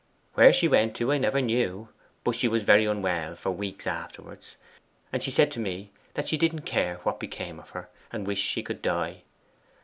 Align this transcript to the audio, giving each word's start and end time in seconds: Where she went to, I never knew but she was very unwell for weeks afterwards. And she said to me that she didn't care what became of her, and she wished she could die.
Where 0.33 0.51
she 0.51 0.67
went 0.67 0.95
to, 0.95 1.11
I 1.11 1.19
never 1.19 1.41
knew 1.41 1.89
but 2.23 2.35
she 2.35 2.47
was 2.47 2.63
very 2.63 2.85
unwell 2.87 3.35
for 3.35 3.51
weeks 3.51 3.85
afterwards. 3.85 4.55
And 5.13 5.21
she 5.21 5.29
said 5.29 5.51
to 5.51 5.59
me 5.59 5.91
that 6.15 6.27
she 6.27 6.37
didn't 6.39 6.63
care 6.63 6.95
what 7.03 7.19
became 7.19 7.59
of 7.59 7.69
her, 7.77 7.87
and 8.11 8.23
she 8.23 8.25
wished 8.25 8.43
she 8.47 8.63
could 8.63 8.81
die. 8.81 9.21